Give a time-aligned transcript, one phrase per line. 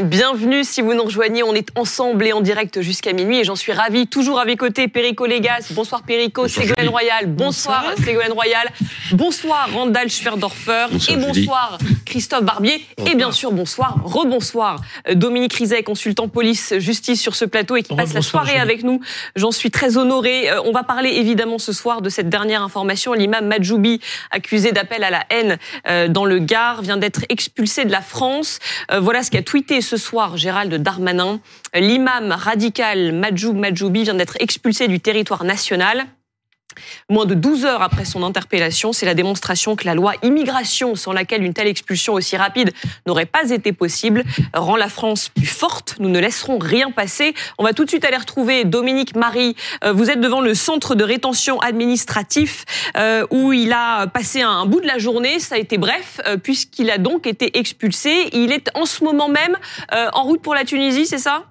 [0.00, 1.42] Bienvenue si vous nous rejoignez.
[1.42, 4.06] On est ensemble et en direct jusqu'à minuit et j'en suis ravi.
[4.06, 5.68] Toujours à mes côtés, Perico Légas.
[5.70, 6.48] Bonsoir Perico.
[6.48, 7.26] Ségolène Royal.
[7.26, 8.68] Bonsoir, Ségolène Royal.
[9.12, 10.86] Bonsoir Randall Schwerdorfer.
[11.08, 12.84] et bonsoir Christophe Barbier.
[13.06, 14.80] Et bien sûr, bonsoir, rebonsoir
[15.14, 19.00] Dominique Rizet, consultant police-justice sur ce plateau et qui passe la soirée avec nous.
[19.34, 20.50] J'en suis très honoré.
[20.50, 23.14] Euh, on va parler évidemment ce soir de cette dernière information.
[23.14, 24.00] L'imam Majoubi,
[24.30, 25.58] accusé d'appel à la haine
[25.88, 28.58] euh, dans le Gard, vient d'être expulsé de la France.
[28.90, 31.40] Euh, voilà ce qu'a tweeté ce soir Gérald Darmanin.
[31.72, 36.06] L'imam radical Majoub Majoubi vient d'être expulsé du territoire national.
[37.08, 41.12] Moins de 12 heures après son interpellation, c'est la démonstration que la loi immigration, sans
[41.12, 42.72] laquelle une telle expulsion aussi rapide
[43.06, 45.96] n'aurait pas été possible, rend la France plus forte.
[45.98, 47.34] Nous ne laisserons rien passer.
[47.58, 49.56] On va tout de suite aller retrouver Dominique Marie.
[49.84, 52.64] Euh, vous êtes devant le centre de rétention administratif
[52.96, 55.38] euh, où il a passé un bout de la journée.
[55.38, 58.28] Ça a été bref euh, puisqu'il a donc été expulsé.
[58.32, 59.56] Il est en ce moment même
[60.12, 61.44] en route pour la Tunisie, c'est ça?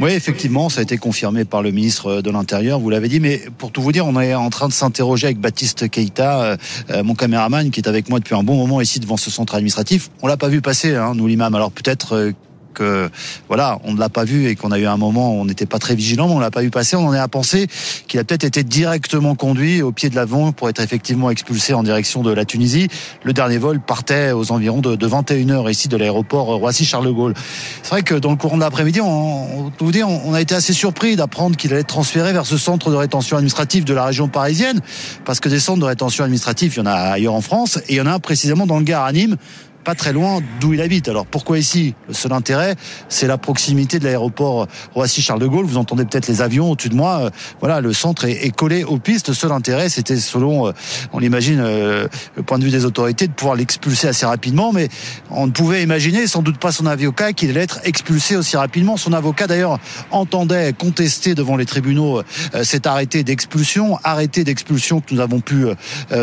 [0.00, 3.42] Oui, effectivement, ça a été confirmé par le ministre de l'Intérieur, vous l'avez dit, mais
[3.58, 6.56] pour tout vous dire, on est en train de s'interroger avec Baptiste Keita, euh,
[6.90, 9.54] euh, mon caméraman, qui est avec moi depuis un bon moment ici devant ce centre
[9.54, 10.10] administratif.
[10.22, 11.54] On l'a pas vu passer, hein, nous l'imam.
[11.54, 12.32] Alors peut-être
[12.80, 13.08] euh,
[13.48, 15.66] voilà, on ne l'a pas vu et qu'on a eu un moment où on n'était
[15.66, 16.96] pas très vigilant, mais on l'a pas vu passer.
[16.96, 17.66] On en est à penser
[18.06, 21.82] qu'il a peut-être été directement conduit au pied de l'avion pour être effectivement expulsé en
[21.82, 22.88] direction de la Tunisie.
[23.22, 27.34] Le dernier vol partait aux environs de, 21 h ici de l'aéroport Roissy-Charles de Gaulle.
[27.82, 30.72] C'est vrai que dans le courant de l'après-midi, on, vous dire, on a été assez
[30.72, 34.28] surpris d'apprendre qu'il allait être transféré vers ce centre de rétention administrative de la région
[34.28, 34.80] parisienne,
[35.24, 37.94] parce que des centres de rétention administrative, il y en a ailleurs en France, et
[37.94, 39.36] il y en a précisément dans le Gard à Nîmes,
[39.84, 41.08] pas très loin d'où il habite.
[41.08, 41.94] Alors pourquoi ici?
[42.08, 42.76] Le seul intérêt,
[43.08, 45.66] c'est la proximité de l'aéroport Roissy-Charles de Gaulle.
[45.66, 47.20] Vous entendez peut-être les avions au-dessus de moi.
[47.20, 49.28] Euh, voilà, le centre est, collé aux pistes.
[49.28, 50.72] Le seul intérêt, c'était selon, euh,
[51.12, 54.72] on l'imagine, euh, le point de vue des autorités, de pouvoir l'expulser assez rapidement.
[54.72, 54.88] Mais
[55.30, 58.96] on ne pouvait imaginer, sans doute pas son avocat, qu'il allait être expulsé aussi rapidement.
[58.96, 59.78] Son avocat, d'ailleurs,
[60.10, 62.22] entendait contester devant les tribunaux
[62.62, 65.66] cet arrêté d'expulsion, arrêté d'expulsion que nous avons pu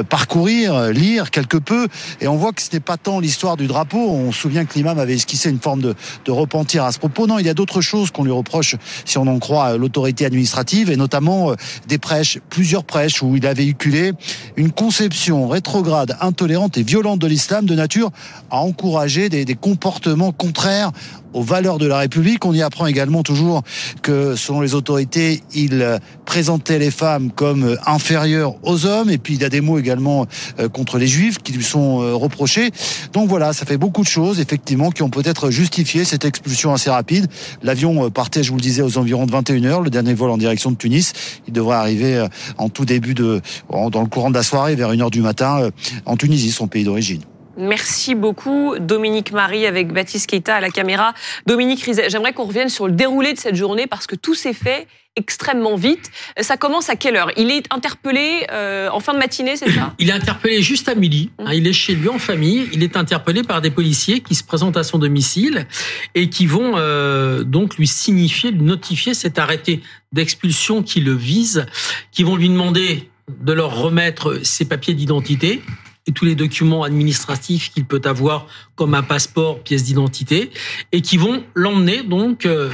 [0.10, 1.88] parcourir, lire quelque peu.
[2.22, 4.00] Et on voit que ce n'est pas tant l'histoire du drapeau.
[4.00, 5.96] On souvient que l'imam avait esquissé une forme de,
[6.28, 7.28] repentir à ce propos.
[7.28, 8.76] Non, il y a d'autres choses qu'on lui reproche,
[9.06, 11.56] si on en croit euh, l'autorité administrative, et notamment euh,
[11.88, 14.12] des prêches, plusieurs prêches où il a véhiculé
[14.58, 18.12] une conception rétrograde, intolérante et violente de l'islam de nature
[18.50, 20.92] à encourager des comportements contraires
[21.36, 22.46] aux valeurs de la République.
[22.46, 23.64] On y apprend également toujours
[24.02, 29.10] que, selon les autorités, il présentait les femmes comme inférieures aux hommes.
[29.10, 30.26] Et puis, il a des mots également
[30.60, 32.72] euh, contre les juifs qui lui sont euh, reprochés.
[33.14, 36.90] Donc voilà, ça fait beaucoup de choses, effectivement, qui ont peut-être justifié cette expulsion assez
[36.90, 37.28] rapide.
[37.62, 39.82] L'avion euh, partait, je vous le disais, aux environs de 21 heures.
[39.82, 41.14] Le dernier vol en direction de Tunis.
[41.48, 42.26] Il devrait arriver
[42.58, 45.70] en tout début de, dans le courant de la soirée, vers 1 heure du matin,
[46.06, 47.22] en Tunisie, son pays d'origine.
[47.58, 51.14] Merci beaucoup, Dominique Marie, avec Baptiste Keita à la caméra.
[51.46, 54.54] Dominique Rizet, j'aimerais qu'on revienne sur le déroulé de cette journée parce que tout s'est
[54.54, 56.12] fait extrêmement vite.
[56.42, 57.32] Ça commence à quelle heure?
[57.38, 59.94] Il est interpellé euh, en fin de matinée, c'est ça?
[60.00, 61.32] Il est interpellé juste à midi.
[61.40, 62.68] Hein, il est chez lui en famille.
[62.74, 65.68] Il est interpellé par des policiers qui se présentent à son domicile
[66.16, 71.66] et qui vont euh, donc lui signifier, lui notifier cet arrêté d'expulsion qui le vise,
[72.12, 73.10] qui vont lui demander
[73.42, 75.62] de leur remettre ses papiers d'identité
[76.08, 80.52] et tous les documents administratifs qu'il peut avoir, comme un passeport, pièce d'identité,
[80.92, 82.70] et qui vont l'emmener donc euh,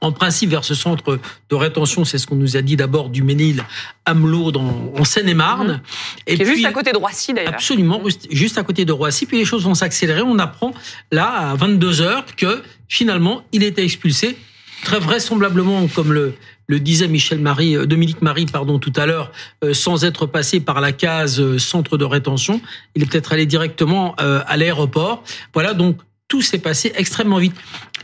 [0.00, 1.18] en principe vers ce centre
[1.50, 3.64] de rétention, c'est ce qu'on nous a dit d'abord du Ménil
[4.04, 5.72] Amelot dans, en Seine-et-Marne.
[5.72, 5.80] Mmh.
[6.28, 7.54] Et puis, juste à côté de Roissy d'ailleurs.
[7.54, 9.26] Absolument, juste à côté de Roissy.
[9.26, 10.22] Puis les choses vont s'accélérer.
[10.22, 10.72] On apprend
[11.10, 14.38] là à 22 heures que finalement il était expulsé
[14.82, 16.34] très vraisemblablement, comme le,
[16.68, 19.32] le disait Michel Marie, euh, Dominique Marie, pardon, tout à l'heure,
[19.64, 22.60] euh, sans être passé par la case euh, centre de rétention.
[22.94, 25.22] Il est peut-être allé directement à l'aéroport.
[25.54, 27.54] Voilà, donc tout s'est passé extrêmement vite.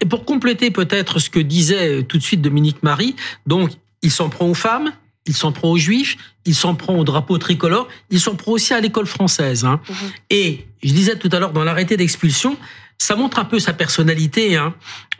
[0.00, 3.70] Et pour compléter peut-être ce que disait tout de suite Dominique Marie, donc
[4.02, 4.92] il s'en prend aux femmes,
[5.26, 8.72] il s'en prend aux juifs, il s'en prend au drapeau tricolore, il s'en prend aussi
[8.72, 9.64] à l'école française.
[9.64, 9.80] Hein.
[9.88, 9.94] Mmh.
[10.30, 12.56] Et je disais tout à l'heure dans l'arrêté d'expulsion,
[13.04, 14.56] ça montre un peu sa personnalité.
[14.56, 14.74] Hein.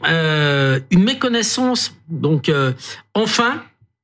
[0.07, 2.73] Euh, une méconnaissance, donc euh,
[3.13, 3.63] enfin,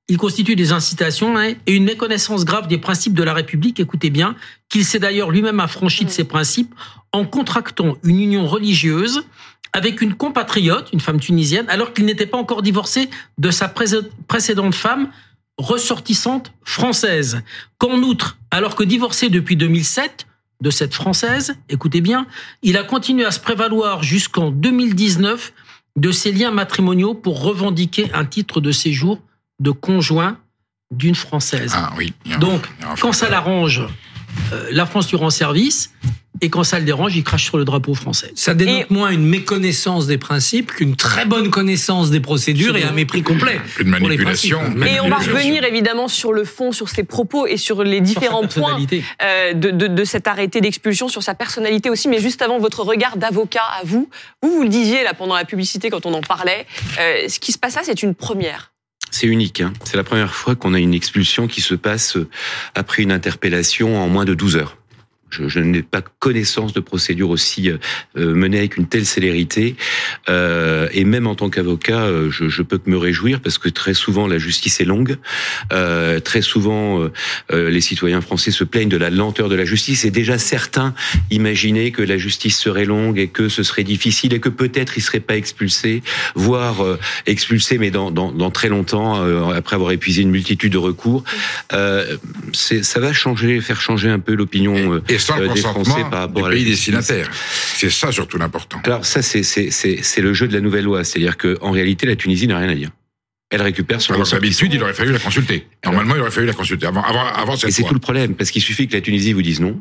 [0.09, 3.81] il constitue des incitations hein, et une méconnaissance grave des principes de la République.
[3.81, 4.37] Écoutez bien,
[4.69, 6.75] qu'il s'est d'ailleurs lui-même affranchi de ces principes
[7.12, 9.25] en contractant une union religieuse
[9.73, 14.75] avec une compatriote, une femme tunisienne, alors qu'il n'était pas encore divorcé de sa précédente
[14.75, 15.09] femme
[15.56, 17.43] ressortissante française.
[17.79, 20.26] Qu'en outre, alors que divorcé depuis 2007,
[20.61, 22.27] de cette Française, écoutez bien,
[22.62, 25.53] il a continué à se prévaloir jusqu'en 2019
[25.97, 29.21] de ses liens matrimoniaux pour revendiquer un titre de séjour
[29.59, 30.39] de conjoint
[30.91, 31.73] d'une Française.
[31.75, 32.12] Ah oui.
[32.41, 32.69] Donc,
[33.01, 33.83] quand ça l'arrange,
[34.53, 35.93] euh, la France lui rend service.
[36.43, 38.33] Et quand ça le dérange, il crache sur le drapeau français.
[38.35, 42.93] Ça dénote moins une méconnaissance des principes qu'une très bonne connaissance des procédures et un
[42.93, 43.61] mépris complet.
[43.79, 44.61] Une manipulation.
[44.87, 48.47] Et on va revenir évidemment sur le fond, sur ses propos et sur les différents
[48.47, 48.79] points
[49.23, 52.09] euh, de, de, de, cet arrêté d'expulsion, sur sa personnalité aussi.
[52.09, 54.09] Mais juste avant, votre regard d'avocat à vous,
[54.43, 56.67] vous vous le disiez là pendant la publicité quand on en parlait,
[56.99, 58.73] euh, ce qui se passe là, c'est une première.
[59.11, 59.61] C'est unique.
[59.61, 59.73] Hein.
[59.85, 62.17] C'est la première fois qu'on a une expulsion qui se passe
[62.75, 64.77] après une interpellation en moins de 12 heures.
[65.31, 67.79] Je, je n'ai pas connaissance de procédure aussi euh,
[68.17, 69.77] euh, menée avec une telle célérité.
[70.29, 73.69] Euh, et même en tant qu'avocat, euh, je, je, peux que me réjouir parce que
[73.69, 75.17] très souvent la justice est longue.
[75.73, 77.09] Euh, très souvent,
[77.53, 80.05] euh, les citoyens français se plaignent de la lenteur de la justice.
[80.05, 80.94] Et déjà certains
[81.31, 85.00] imaginaient que la justice serait longue et que ce serait difficile et que peut-être il
[85.00, 86.03] serait pas expulsé,
[86.35, 86.85] voire
[87.26, 89.23] expulsé, mais dans, dans, dans, très longtemps
[89.53, 91.25] après avoir épuisé une multitude de recours.
[91.71, 97.31] ça va changer, faire changer un peu l'opinion sans le consentement des pays destinataires.
[97.75, 98.81] C'est ça surtout l'important.
[98.85, 101.05] Alors ça, c'est le jeu de la nouvelle loi.
[101.05, 102.91] C'est-à-dire qu'en réalité, la Tunisie n'a rien à dire.
[103.51, 104.15] Elle récupère son.
[104.15, 105.67] Alors d'habitude, il aurait fallu la consulter.
[105.85, 108.35] Normalement, il aurait fallu la consulter avant, avant, avant cette Et c'est tout le problème,
[108.35, 109.81] parce qu'il suffit que la Tunisie vous dise non.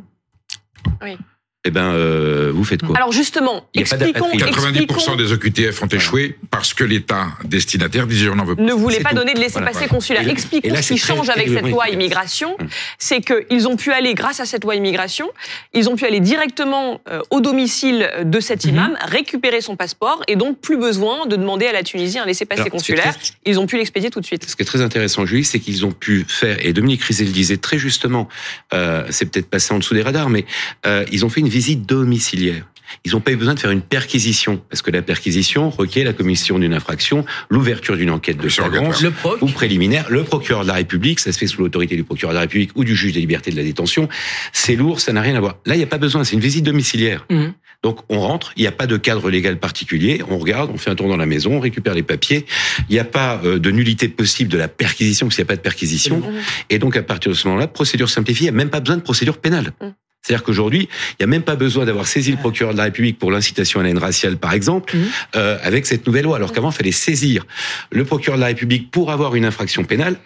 [1.01, 1.17] Oui
[1.65, 6.73] eh ben, euh, vous faites quoi Alors justement, expliquons, 90% des OQTF ont échoué parce
[6.73, 8.61] que l'État destinataire disait on n'en veut pas.
[8.61, 10.27] Ne voulait pas donner de laissez-passer consulaire.
[10.27, 12.67] Expliquons ce qui change avec cette loi immigration, hum.
[12.97, 15.29] c'est qu'ils ont pu aller, grâce à cette loi immigration,
[15.73, 18.71] ils ont pu aller directement euh, au domicile de cet mhm.
[18.71, 22.69] imam, récupérer son passeport et donc plus besoin de demander à la Tunisie un laissez-passer
[22.69, 23.15] consulaire.
[23.45, 24.49] Ils ont pu l'expédier tout de suite.
[24.49, 27.31] Ce qui est très intéressant, Julie, c'est qu'ils ont pu faire, et Dominique Rizet le
[27.31, 28.29] disait très justement,
[28.73, 30.45] euh, c'est peut-être passé en dessous des radars, mais
[30.85, 32.65] euh, ils ont fait une visite domiciliaire.
[33.05, 36.13] Ils n'ont pas eu besoin de faire une perquisition, parce que la perquisition requiert la
[36.13, 39.03] commission d'une infraction, l'ouverture d'une enquête de flagrance
[39.41, 40.07] ou préliminaire.
[40.09, 42.71] Le procureur de la République, ça se fait sous l'autorité du procureur de la République
[42.75, 44.09] ou du juge des libertés de la détention.
[44.53, 45.57] C'est lourd, ça n'a rien à voir.
[45.65, 47.25] Là, il n'y a pas besoin, c'est une visite domiciliaire.
[47.29, 47.47] Mmh.
[47.81, 50.89] Donc on rentre, il n'y a pas de cadre légal particulier, on regarde, on fait
[50.89, 52.45] un tour dans la maison, on récupère les papiers.
[52.89, 55.55] Il n'y a pas euh, de nullité possible de la perquisition s'il n'y a pas
[55.55, 56.17] de perquisition.
[56.17, 56.33] Mmh.
[56.71, 58.97] Et donc à partir de ce moment-là, procédure simplifiée, il n'y a même pas besoin
[58.97, 59.71] de procédure pénale.
[59.79, 59.87] Mmh.
[60.21, 63.17] C'est-à-dire qu'aujourd'hui, il n'y a même pas besoin d'avoir saisi le procureur de la République
[63.17, 65.01] pour l'incitation à la haine raciale, par exemple, mmh.
[65.35, 66.35] euh, avec cette nouvelle loi.
[66.35, 67.45] Alors qu'avant, il fallait saisir
[67.91, 70.17] le procureur de la République pour avoir une infraction pénale,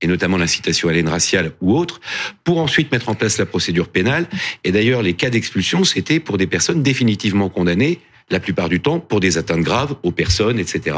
[0.00, 2.00] et notamment l'incitation à la haine raciale ou autre,
[2.42, 4.26] pour ensuite mettre en place la procédure pénale.
[4.64, 8.00] Et d'ailleurs, les cas d'expulsion, c'était pour des personnes définitivement condamnées
[8.30, 10.96] la plupart du temps pour des atteintes graves aux personnes, etc.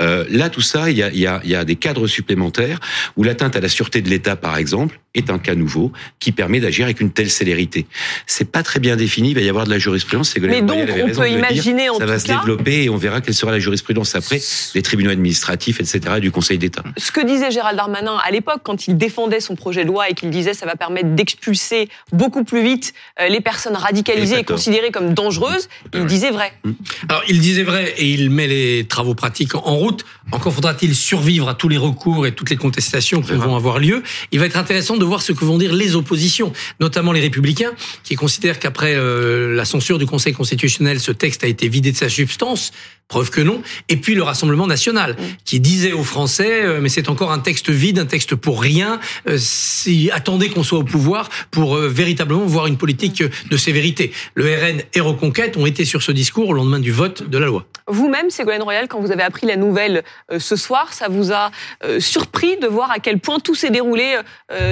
[0.00, 2.80] Euh, là, tout ça, il y a, y, a, y a, des cadres supplémentaires
[3.16, 6.60] où l'atteinte à la sûreté de l'État, par exemple, est un cas nouveau qui permet
[6.60, 7.86] d'agir avec une telle célérité.
[8.26, 10.34] C'est pas très bien défini, il va y avoir de la jurisprudence.
[10.40, 13.50] Mais donc, on peut imaginer en ça va se développer et on verra quelle sera
[13.50, 14.40] la jurisprudence après
[14.74, 16.20] des tribunaux administratifs, etc.
[16.20, 16.84] du Conseil d'État.
[16.96, 20.14] Ce que disait Gérald Darmanin à l'époque, quand il défendait son projet de loi et
[20.14, 24.90] qu'il disait ça va permettre d'expulser beaucoup plus vite euh, les personnes radicalisées et considérées
[24.92, 26.52] comme dangereuses, il disait vrai.
[26.64, 26.72] Mmh.
[27.08, 30.04] Alors, il disait vrai et il met les travaux pratiques en route.
[30.32, 34.02] Encore faudra-t-il survivre à tous les recours et toutes les contestations qui vont avoir lieu.
[34.32, 37.72] Il va être intéressant de voir ce que vont dire les oppositions, notamment les républicains,
[38.04, 41.96] qui considèrent qu'après euh, la censure du Conseil constitutionnel, ce texte a été vidé de
[41.96, 42.72] sa substance.
[43.10, 43.60] Preuve que non.
[43.88, 47.68] Et puis le Rassemblement national, qui disait aux Français, euh, mais c'est encore un texte
[47.68, 49.00] vide, un texte pour rien.
[49.26, 54.12] Euh, si, attendez qu'on soit au pouvoir pour véritablement voir une politique de sévérité.
[54.34, 57.46] Le RN et Reconquête ont été sur ce discours au lendemain du vote de la
[57.46, 57.66] loi.
[57.88, 60.04] Vous-même, Ségolène Royal, quand vous avez appris la nouvelle
[60.38, 61.50] ce soir, ça vous a
[61.98, 64.20] surpris de voir à quel point tout s'est déroulé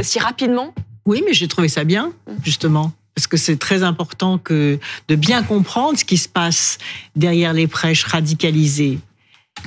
[0.03, 0.75] si rapidement?
[1.07, 2.13] Oui, mais j'ai trouvé ça bien,
[2.45, 4.79] justement parce que c'est très important de
[5.17, 6.79] bien comprendre ce qui se passe
[7.17, 9.01] derrière les prêches radicalisés.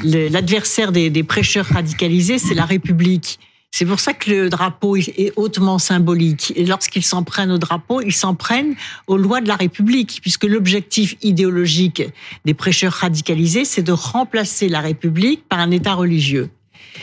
[0.05, 3.39] L'adversaire des, prêcheurs radicalisés, c'est la République.
[3.69, 6.53] C'est pour ça que le drapeau est hautement symbolique.
[6.55, 8.75] Et lorsqu'ils s'en prennent au drapeau, ils s'en prennent
[9.07, 12.03] aux lois de la République, puisque l'objectif idéologique
[12.45, 16.49] des prêcheurs radicalisés, c'est de remplacer la République par un État religieux.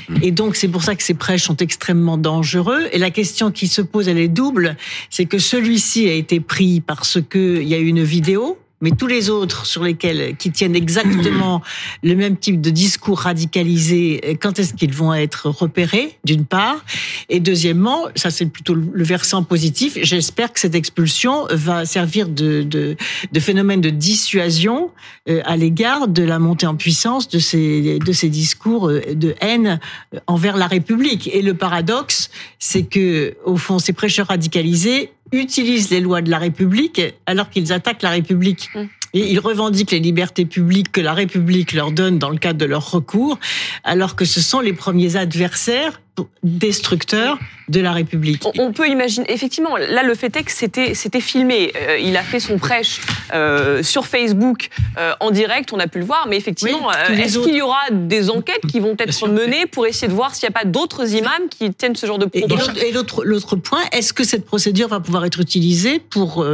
[0.09, 0.17] Mm.
[0.23, 2.89] Et donc, c'est pour ça que ces prêches sont extrêmement dangereux.
[2.93, 4.77] Et la question qui se pose, elle est double.
[5.11, 9.07] C'est que celui-ci a été pris parce qu'il y a eu une vidéo mais tous
[9.07, 11.63] les autres sur lesquels qui tiennent exactement
[12.03, 16.85] le même type de discours radicalisé, quand est-ce qu'ils vont être repérés d'une part
[17.29, 19.99] et deuxièmement, ça c'est plutôt le versant positif.
[20.03, 22.97] J'espère que cette expulsion va servir de, de,
[23.31, 24.91] de phénomène de dissuasion
[25.29, 29.35] euh, à l'égard de la montée en puissance de ces de ces discours euh, de
[29.41, 29.81] haine
[30.27, 31.29] envers la République.
[31.33, 36.39] Et le paradoxe, c'est que au fond, ces prêcheurs radicalisés utilisent les lois de la
[36.39, 38.69] République alors qu'ils attaquent la République.
[38.75, 38.85] Mm.
[39.15, 42.67] Et ils revendiquent les libertés publiques que la République leur donne dans le cadre de
[42.67, 43.39] leur recours,
[43.83, 46.01] alors que ce sont les premiers adversaires
[46.43, 48.43] destructeur de la République.
[48.59, 51.73] On, peut imaginer, effectivement, là le fait est que c'était c'était filmé.
[51.77, 53.01] Euh, il a fait son prêche
[53.35, 57.55] euh, sur Facebook euh, en direct, on a pu le voir, mais effectivement, est-ce qu'il
[57.55, 60.59] y aura des enquêtes qui vont être menées pour essayer de voir s'il n'y a
[60.59, 62.57] pas d'autres imams qui tiennent ce genre de propos?
[62.81, 66.45] Et l'autre l'autre point, est-ce que cette procédure va pouvoir être utilisée pour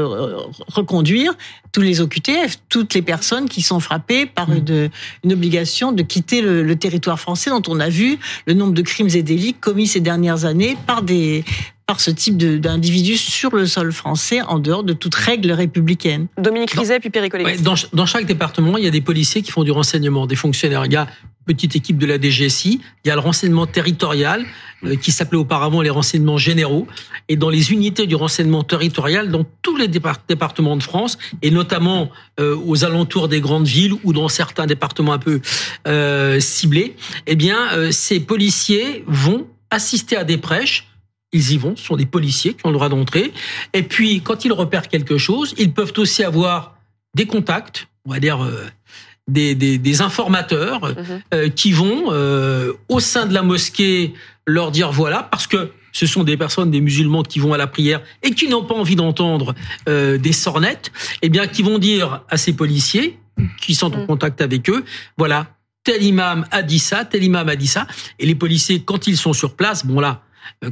[0.69, 1.35] reconduire
[1.73, 4.57] tous les OQTF, toutes les personnes qui sont frappées par mm.
[4.57, 4.91] une,
[5.25, 8.83] une obligation de quitter le, le territoire français, dont on a vu le nombre de
[8.83, 11.45] crimes et délits commis ces dernières années par des
[11.87, 16.29] par ce type d'individus sur le sol français en dehors de toute règle républicaine.
[16.39, 17.45] Dominique Rizet, puis Péricole.
[17.61, 20.87] dans, dans, chaque département, il y a des policiers qui font du renseignement, des fonctionnaires.
[20.87, 24.47] Il y a une petite équipe de la DGSI, il y a le renseignement territorial,
[24.85, 26.87] euh, qui s'appelait auparavant les renseignements généraux.
[27.29, 32.11] Et dans les unités du renseignement territorial, dans tous les départements de France, et notamment
[32.41, 35.41] euh, aux alentours des grandes villes ou dans certains départements un peu
[35.87, 40.89] euh, ciblés, eh bien, ces policiers vont assister à des prêches.
[41.35, 43.33] Ils y vont, ce sont des policiers qui ont le droit d'entrer.
[43.73, 46.77] Et puis, quand ils repèrent quelque chose, ils peuvent aussi avoir
[47.15, 48.65] des contacts, on va dire euh,
[49.29, 51.23] des, des, des, informateurs mhm.
[51.35, 54.15] euh, qui vont euh, au sein de la mosquée
[54.47, 57.67] leur dire voilà, parce que ce sont des personnes, des musulmans qui vont à la
[57.67, 59.55] prière et qui n'ont pas envie d'entendre
[59.87, 60.91] des sornettes,
[61.23, 63.19] eh bien, qui vont dire à ces policiers
[63.61, 64.07] qui sont en mhm.
[64.07, 64.85] contact avec eux,
[65.17, 65.47] voilà,
[65.85, 67.87] tel imam a dit ça, tel imam a dit ça.
[68.19, 70.23] Et les policiers, quand ils sont sur place, bon là,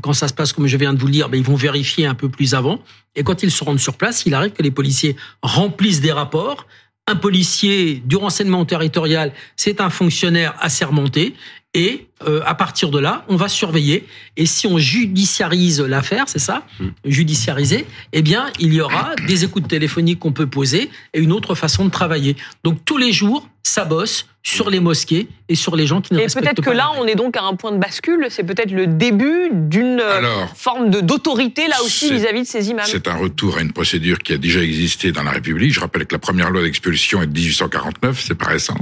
[0.01, 2.07] quand ça se passe comme je viens de vous le dire, ben, ils vont vérifier
[2.07, 2.81] un peu plus avant.
[3.15, 6.67] Et quand ils se rendent sur place, il arrive que les policiers remplissent des rapports.
[7.07, 11.35] Un policier du renseignement territorial, c'est un fonctionnaire assermenté.
[11.75, 14.07] Et euh, à partir de là, on va surveiller.
[14.37, 16.89] Et si on judiciarise l'affaire, c'est ça, mm.
[17.07, 21.55] judiciariser, eh bien, il y aura des écoutes téléphoniques qu'on peut poser et une autre
[21.55, 22.37] façon de travailler.
[22.63, 26.19] Donc tous les jours, ça bosse sur les mosquées et sur les gens qui ne
[26.19, 26.51] et respectent pas.
[26.51, 28.27] Et peut-être que là, on est donc à un point de bascule.
[28.31, 32.85] C'est peut-être le début d'une euh, forme de d'autorité là aussi vis-à-vis de ces imams.
[32.87, 35.73] C'est un retour à une procédure qui a déjà existé dans la République.
[35.73, 38.77] Je rappelle que la première loi d'expulsion est de 1849, c'est pas récent,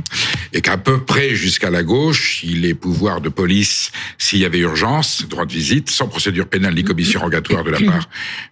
[0.53, 4.59] et qu'à peu près jusqu'à la gauche, il est pouvoir de police s'il y avait
[4.59, 8.09] urgence, droit de visite, sans procédure pénale ni commission rogatoire de la part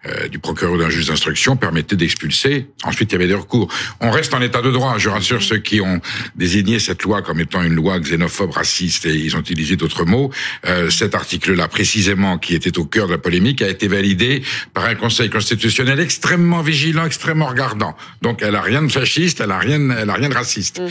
[0.06, 2.66] euh, du procureur ou d'un juge d'instruction, permettait d'expulser.
[2.84, 3.68] Ensuite, il y avait des recours.
[4.00, 4.98] On reste en état de droit.
[4.98, 6.00] Je rassure ceux qui ont
[6.36, 10.30] désigné cette loi comme étant une loi xénophobe, raciste, et ils ont utilisé d'autres mots.
[10.66, 14.42] Euh, cet article-là, précisément, qui était au cœur de la polémique, a été validé
[14.74, 17.96] par un Conseil constitutionnel extrêmement vigilant, extrêmement regardant.
[18.22, 20.80] Donc, elle a rien de fasciste, elle a rien, elle a rien de raciste.
[20.80, 20.88] Mm.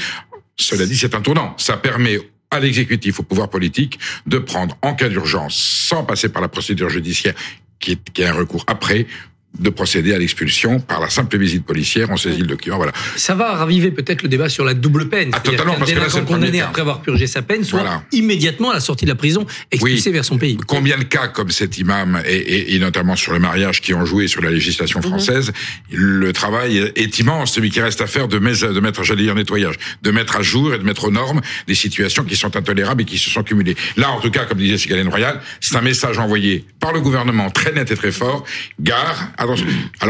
[0.57, 1.55] Cela dit, c'est un tournant.
[1.57, 6.41] Ça permet à l'exécutif, au pouvoir politique, de prendre en cas d'urgence, sans passer par
[6.41, 7.33] la procédure judiciaire,
[7.79, 9.05] qui est, qui est un recours après,
[9.59, 12.91] de procéder à l'expulsion par la simple visite policière, on saisit le document, voilà.
[13.15, 15.31] Ça va raviver peut-être le débat sur la double peine.
[15.33, 18.75] Ah, totalement, parce que là, c'est condamné après avoir purgé sa peine, soit immédiatement à
[18.75, 20.57] la sortie de la prison, expulsé vers son pays.
[20.67, 24.27] Combien de cas comme cet imam, et, et, notamment sur le mariage, qui ont joué
[24.27, 25.07] sur la législation mhm.
[25.07, 25.51] française,
[25.91, 29.35] le travail est immense, celui qui reste à faire de, mettre, de mettre, j'allais dire,
[29.35, 33.01] nettoyage, de mettre à jour et de mettre aux normes des situations qui sont intolérables
[33.01, 33.75] et qui se sont cumulées.
[33.95, 37.49] Là, en tout cas, comme disait Ségolène Royal, c'est un message envoyé par le gouvernement
[37.49, 38.45] très net et très fort.
[38.79, 39.55] Gare, alors,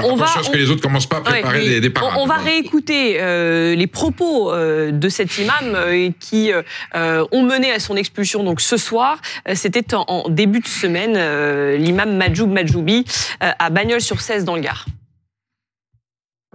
[0.05, 2.13] on attention va, ce que les autres commencent pas à préparer des, parades.
[2.17, 7.72] On, va réécouter euh, les propos euh, de cet imam euh, qui euh, ont mené
[7.72, 9.19] à son expulsion donc ce soir.
[9.53, 13.05] C'était en, en, début de semaine, euh, l'imam Majoub Majoubi
[13.39, 14.86] à Bagnols-sur-Cèze dans le Gard.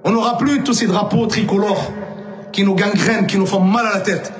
[0.05, 1.93] On n'aura plus tous ces drapeaux tricolores
[2.53, 4.33] qui nous gangrènent, qui nous font mal à la tête,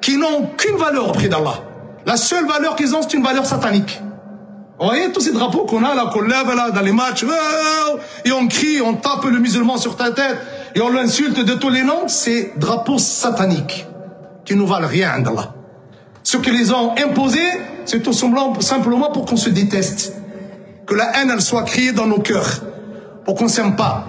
[0.00, 1.62] qui n'ont aucune valeur auprès d'Allah.
[2.06, 4.00] La seule valeur qu'ils ont, c'est une valeur satanique.
[4.80, 7.26] Vous voyez tous ces drapeaux qu'on a là, qu'on lève là dans les matchs,
[8.24, 10.38] et on crie, on tape le musulman sur ta tête,
[10.74, 13.86] et on l'insulte de tous les noms, c'est drapeaux sataniques
[14.46, 15.52] qui ne valent rien d'Allah.
[16.22, 17.42] Ce que les ont imposé,
[17.84, 20.14] c'est tout simplement pour qu'on se déteste.
[20.86, 22.60] Que la haine, elle soit criée dans nos cœurs.
[23.26, 24.06] Pour qu'on s'aime pas.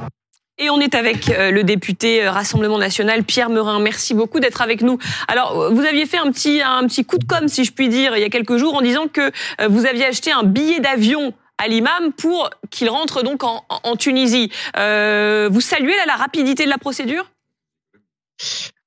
[0.58, 3.80] Et on est avec euh, le député euh, Rassemblement National, Pierre Meurin.
[3.80, 5.00] Merci beaucoup d'être avec nous.
[5.28, 7.90] Alors, euh, vous aviez fait un petit, un petit coup de com', si je puis
[7.90, 9.32] dire, il y a quelques jours, en disant que
[9.68, 13.62] vous aviez acheté un billet d'avion à l'imam pour qu'il rentre donc en,
[13.96, 14.52] Tunisie.
[14.76, 17.30] Vous saluez la rapidité de la procédure?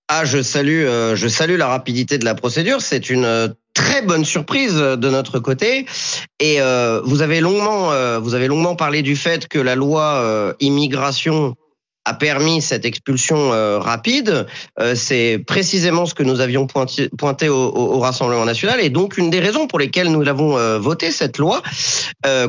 [0.09, 2.83] Ah, je salue, je salue la rapidité de la procédure.
[2.83, 5.87] C'est une très bonne surprise de notre côté.
[6.41, 7.91] Et euh, vous avez longuement,
[8.21, 11.57] vous avez longuement parlé du fait que la loi immigration
[12.05, 14.47] a permis cette expulsion euh, rapide.
[14.79, 19.17] Euh, c'est précisément ce que nous avions pointé, pointé au, au, Rassemblement national et donc
[19.17, 21.63] une des raisons pour lesquelles nous l'avons euh, voté cette loi.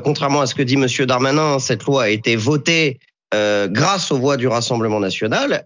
[0.04, 3.00] contrairement à ce que dit Monsieur Darmanin, cette loi a été votée
[3.34, 5.64] grâce aux voix du Rassemblement national.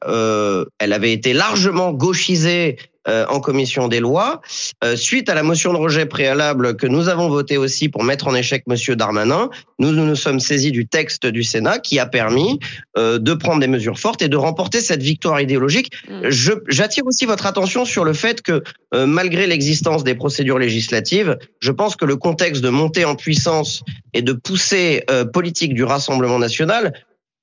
[0.79, 4.41] elle avait été largement gauchisée euh, en commission des lois,
[4.83, 8.27] euh, suite à la motion de rejet préalable que nous avons votée aussi pour mettre
[8.27, 12.05] en échec Monsieur Darmanin, nous nous, nous sommes saisis du texte du Sénat qui a
[12.05, 12.59] permis
[12.97, 15.91] euh, de prendre des mesures fortes et de remporter cette victoire idéologique.
[16.09, 16.29] Mm.
[16.29, 18.63] Je- J'attire aussi votre attention sur le fait que
[18.93, 23.83] euh, malgré l'existence des procédures législatives, je pense que le contexte de montée en puissance
[24.13, 26.93] et de poussée euh, politique du Rassemblement national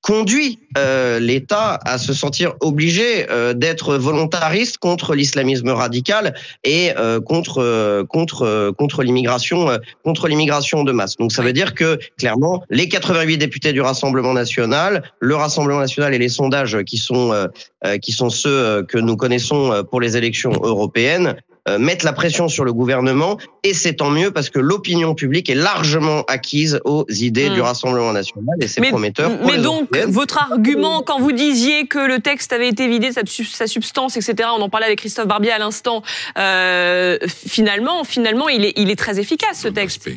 [0.07, 6.33] conduit euh, l'État à se sentir obligé euh, d'être volontariste contre l'islamisme radical
[6.63, 11.17] et euh, contre euh, contre euh, contre l'immigration euh, contre l'immigration de masse.
[11.17, 16.13] Donc ça veut dire que clairement les 88 députés du Rassemblement national, le Rassemblement national
[16.13, 17.33] et les sondages qui sont
[18.01, 21.35] qui sont ceux que nous connaissons pour les élections européennes
[21.67, 25.49] euh, mettent la pression sur le gouvernement et c'est tant mieux parce que l'opinion publique
[25.49, 29.37] est largement acquise aux idées du Rassemblement national et c'est prometteur.
[29.37, 30.11] pour mais les donc, européennes.
[30.11, 33.67] votre argument, quand vous disiez que le texte avait été vidé de sa, sub- sa
[33.67, 36.03] substance, etc., on en parlait avec Christophe Barbier à l'instant,
[36.37, 40.07] euh, finalement, finalement, il est, il est très efficace, ce texte.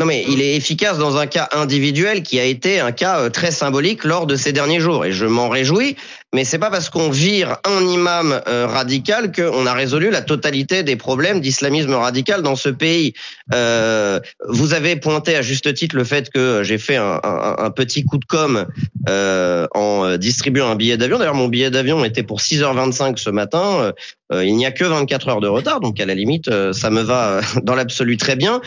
[0.00, 3.28] Non mais il est efficace dans un cas individuel qui a été un cas euh,
[3.28, 5.94] très symbolique lors de ces derniers jours et je m'en réjouis.
[6.34, 10.82] Mais c'est pas parce qu'on vire un imam euh, radical qu'on a résolu la totalité
[10.82, 13.14] des problèmes d'islamisme radical dans ce pays.
[13.52, 18.18] Euh, vous avez pointé à juste titre le fait que j'ai fait un, petit coup
[18.18, 18.66] de com
[19.08, 21.18] euh, en distribuant un billet d'avion.
[21.18, 23.92] D'ailleurs, mon billet d'avion était pour 6h25 ce matin.
[24.32, 26.90] Euh, il n'y a que 24 heures de retard, donc à la limite, euh, ça
[26.90, 28.60] me va euh, dans l'absolu très bien.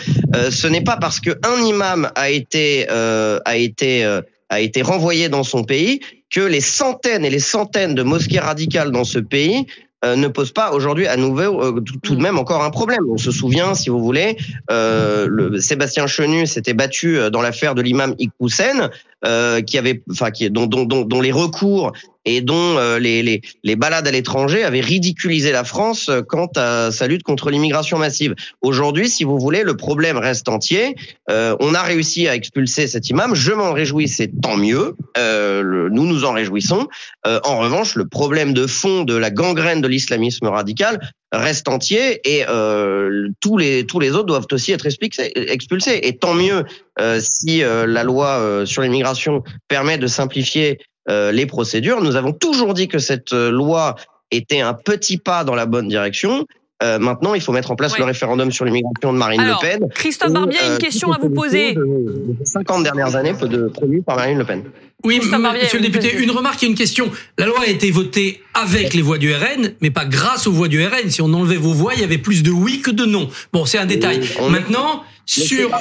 [0.49, 4.03] Ce n'est pas parce que un imam a été a été
[4.49, 6.01] a été renvoyé dans son pays
[6.33, 9.67] que les centaines et les centaines de mosquées radicales dans ce pays
[10.03, 12.99] euh, ne posent pas aujourd'hui à nouveau euh, tout, tout de même encore un problème.
[13.09, 14.35] On se souvient, si vous voulez,
[14.69, 18.89] euh, le, Sébastien Chenu s'était battu euh, dans l'affaire de l'imam Iqoussen,
[19.25, 21.93] euh, qui avait, enfin, qui dont, dont, dont, dont les recours
[22.25, 26.49] et dont euh, les, les, les balades à l'étranger avaient ridiculisé la France euh, quant
[26.55, 28.35] à sa lutte contre l'immigration massive.
[28.61, 30.95] Aujourd'hui, si vous voulez, le problème reste entier.
[31.29, 33.35] Euh, on a réussi à expulser cet imam.
[33.35, 34.95] Je m'en réjouis, c'est tant mieux.
[35.17, 36.87] Euh, nous nous en réjouissons.
[37.27, 40.99] Euh, en revanche, le problème de fond de la gangrène de l'islamisme radical
[41.33, 45.99] reste entier et euh, tous les tous les autres doivent aussi être expulsés.
[46.03, 46.63] Et tant mieux
[46.99, 50.77] euh, si euh, la loi euh, sur l'immigration permet de simplifier
[51.09, 52.01] les procédures.
[52.01, 53.95] Nous avons toujours dit que cette euh, loi
[54.31, 56.45] était un petit pas dans la bonne direction.
[56.81, 57.99] Euh, maintenant, il faut mettre en place Ouais.
[57.99, 59.87] le référendum sur l'immigration de Marine Alors, Le Pen.
[59.93, 61.73] Christophe Barbier a euh, une question à vous poser.
[61.75, 64.63] De, de 50 dernières années de, produits par Marine Le Pen.
[65.05, 66.23] Oui, Christophe Barbier, monsieur le une député, question.
[66.29, 67.11] une remarque et une question.
[67.37, 70.67] La loi a été votée avec les voix du RN, mais pas grâce aux voix
[70.67, 71.09] du RN.
[71.09, 73.29] Si on enlevait vos voix, il y avait plus de oui que de non.
[73.53, 74.21] Bon, c'est un détail.
[74.39, 75.71] on- Maintenant, sur,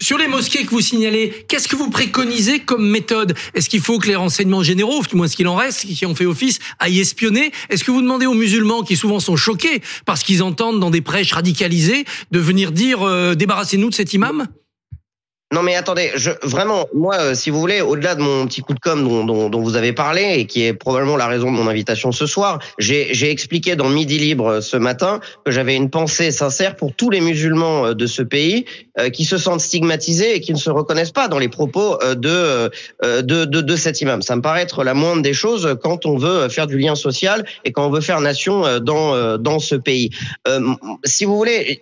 [0.00, 3.34] sur les mosquées que vous signalez, qu'est-ce que vous préconisez comme méthode?
[3.54, 6.14] Est-ce qu'il faut que les renseignements généraux, du moins ce qu'il en reste, qui ont
[6.14, 7.52] fait office, aillent espionner?
[7.70, 11.00] Est-ce que vous demandez aux musulmans, qui souvent sont choqués parce qu'ils entendent dans des
[11.00, 14.46] prêches radicalisées, de venir dire euh, débarrassez-nous de cet imam?
[15.52, 16.10] Non mais attendez,
[16.42, 19.76] vraiment, moi, euh, si vous voulez, au-delà de mon petit coup de com dont, vous
[19.76, 23.76] avez parlé et qui est probablement la raison de mon invitation ce soir, j'ai expliqué
[23.76, 27.88] dans Midi Libre euh, ce matin que j'avais une pensée sincère pour tous les musulmans
[27.88, 28.64] euh, de ce pays
[29.14, 32.70] qui se sentent stigmatisés et qui ne se reconnaissent pas dans les propos de,
[33.02, 34.20] de, de, cet imam.
[34.20, 37.46] Ça me paraît être la moindre des choses quand on veut faire du lien social
[37.64, 40.10] et quand on veut faire nation dans, dans ce pays.
[41.04, 41.80] Si vous voulez,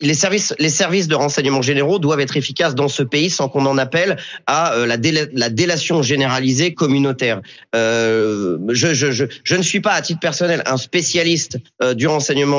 [0.00, 3.66] les services, les services de renseignement généraux doivent être efficaces dans ce pays sans qu'on
[3.66, 7.40] en appelle à euh, la, déla- la délation généralisée communautaire.
[7.74, 12.52] Euh, je, ne suis pas à titre personnel un spécialiste euh, du renseignement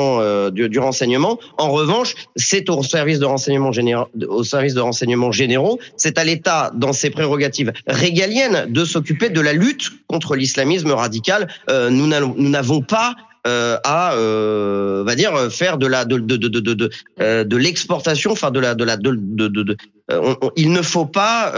[0.50, 1.38] du, renseignement.
[1.58, 6.24] En revanche, c'est au service de renseignement généraux, au service de renseignement généraux, c'est à
[6.24, 11.48] l'État dans ses prérogatives régaliennes de s'occuper de la lutte contre l'islamisme radical.
[11.68, 13.14] Nous n'avons pas
[13.46, 17.44] euh, à euh, va dire faire de la de de de de de, de, euh,
[17.44, 19.76] de l'exportation enfin de la de la de de, de, de-
[20.10, 21.52] euh, on- on- il ne faut pas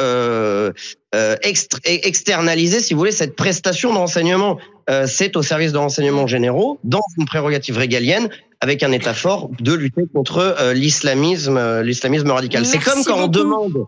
[1.14, 4.58] extr- externaliser si vous voulez cette prestation de renseignement
[5.06, 8.28] c'est au service de renseignement généraux dans une prérogative régalienne
[8.60, 12.64] avec un état fort de lutter contre l'islamisme l'islamisme radical.
[12.64, 13.84] C'est comme quand on demande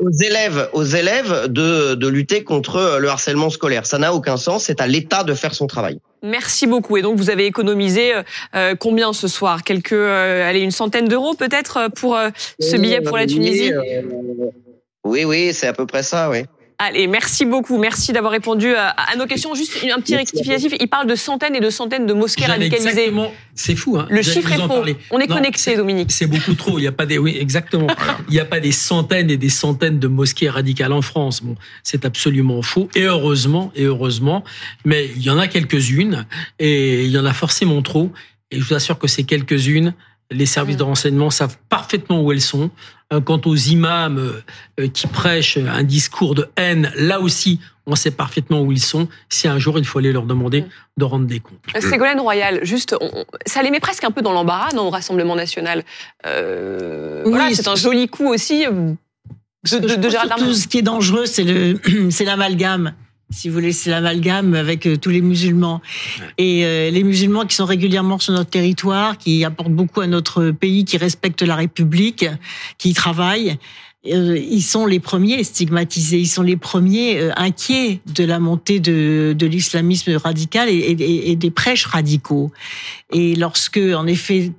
[0.00, 3.86] aux élèves, aux élèves de, de lutter contre le harcèlement scolaire.
[3.86, 4.64] Ça n'a aucun sens.
[4.64, 5.98] C'est à l'État de faire son travail.
[6.22, 6.96] Merci beaucoup.
[6.96, 8.22] Et donc, vous avez économisé euh,
[8.54, 9.62] euh, combien ce soir?
[9.62, 12.28] Quelques, euh, allez, une centaine d'euros peut-être euh, pour euh,
[12.60, 13.72] ce billet pour la Tunisie?
[15.04, 16.44] oui, oui, c'est à peu près ça, oui.
[16.82, 17.76] Allez, merci beaucoup.
[17.76, 19.54] Merci d'avoir répondu à, à nos questions.
[19.54, 20.72] Juste un petit rectificatif.
[20.80, 22.88] Il parle de centaines et de centaines de mosquées radicalisées.
[22.88, 23.32] Exactement.
[23.54, 23.98] C'est fou.
[23.98, 24.06] Hein.
[24.08, 24.66] Le chiffre est faux.
[24.66, 24.96] Parler.
[25.10, 26.10] On est non, connecté, Dominique.
[26.10, 26.78] C'est beaucoup trop.
[26.78, 27.18] Il n'y a pas des.
[27.18, 27.86] Oui, exactement.
[28.28, 31.42] Il n'y a pas des centaines et des centaines de mosquées radicales en France.
[31.42, 32.88] Bon, c'est absolument faux.
[32.94, 34.42] Et heureusement, et heureusement,
[34.86, 36.24] mais il y en a quelques-unes
[36.58, 38.10] et il y en a forcément trop.
[38.50, 39.92] Et je vous assure que ces quelques-unes,
[40.30, 42.70] les services de renseignement savent parfaitement où elles sont.
[43.12, 44.40] Euh, quant aux imams
[44.78, 49.08] euh, qui prêchent un discours de haine, là aussi, on sait parfaitement où ils sont.
[49.28, 50.64] Si un jour il faut aller leur demander
[50.96, 51.58] de rendre des comptes.
[51.74, 54.90] Euh, Ségolène Royal, juste, on, ça les met presque un peu dans l'embarras dans le
[54.90, 55.82] Rassemblement national.
[56.24, 60.78] Euh, oui, voilà, c'est un joli coup aussi de, de, de Gérald Tout ce qui
[60.78, 62.94] est dangereux, c'est le, c'est l'amalgame
[63.30, 65.80] si vous voulez, c'est l'amalgame avec euh, tous les musulmans.
[66.36, 70.50] Et euh, les musulmans qui sont régulièrement sur notre territoire, qui apportent beaucoup à notre
[70.50, 72.26] pays, qui respectent la République,
[72.78, 73.56] qui y travaillent,
[74.06, 79.34] euh, ils sont les premiers stigmatisés, ils sont les premiers inquiets de la montée de,
[79.38, 82.50] de l'islamisme radical et, et, et, des prêches radicaux.
[83.12, 84.52] Et lorsque, en effet,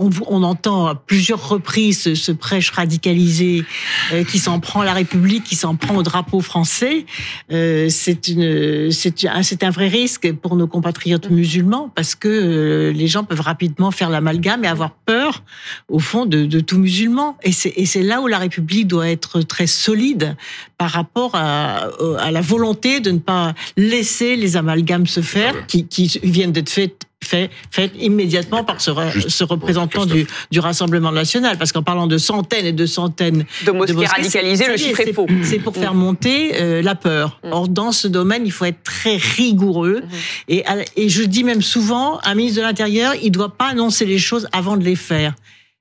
[0.00, 3.64] on, entend à plusieurs reprises ce, prêche radicalisé
[4.12, 7.04] euh, qui s'en prend à la République, qui s'en prend au drapeau français.
[7.52, 12.28] Euh, c'est une, c'est un, c'est un vrai risque pour nos compatriotes musulmans parce que
[12.28, 15.42] euh, les gens peuvent rapidement faire l'amalgame et avoir peur,
[15.88, 17.36] au fond, de, de tout musulman.
[17.42, 20.36] Et c'est, et c'est là où la République doit être très solide
[20.78, 25.86] par rapport à, à la volonté de ne pas laisser les amalgames se faire, qui,
[25.86, 28.90] qui viennent d'être faits fait, fait immédiatement par ce,
[29.28, 31.58] ce représentant du, du, Rassemblement national.
[31.58, 35.12] Parce qu'en parlant de centaines et de centaines de mosquées, de radicalisées, le chiffre est
[35.12, 35.26] faux.
[35.42, 37.40] C'est pour faire monter euh, la peur.
[37.44, 37.52] Mm.
[37.52, 40.00] Or, dans ce domaine, il faut être très rigoureux.
[40.00, 40.48] Mm-hmm.
[40.48, 40.64] Et,
[40.96, 44.48] et je dis même souvent, un ministre de l'Intérieur, il doit pas annoncer les choses
[44.52, 45.34] avant de les faire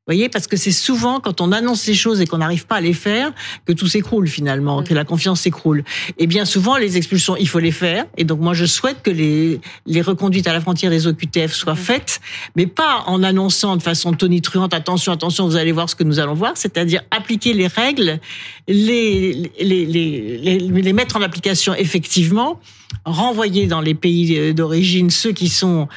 [0.09, 2.81] voyez, parce que c'est souvent quand on annonce ces choses et qu'on n'arrive pas à
[2.81, 3.31] les faire
[3.65, 5.83] que tout s'écroule finalement, que la confiance s'écroule.
[6.17, 8.05] Et bien souvent, les expulsions, il faut les faire.
[8.17, 11.75] Et donc moi, je souhaite que les, les reconduites à la frontière des OQTF soient
[11.75, 12.21] faites,
[12.55, 16.19] mais pas en annonçant de façon tonitruante, attention, attention, vous allez voir ce que nous
[16.19, 18.19] allons voir, c'est-à-dire appliquer les règles,
[18.67, 22.59] les, les, les, les mettre en application effectivement,
[23.05, 25.87] renvoyer dans les pays d'origine ceux qui sont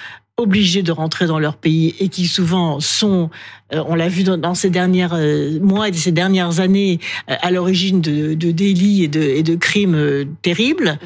[0.42, 3.31] obligés de rentrer dans leur pays et qui souvent sont,
[3.72, 6.98] euh, on l'a vu dans, ces dernières euh, mois et ces dernières années,
[7.31, 10.98] euh, à l'origine de, délits et de crimes terribles,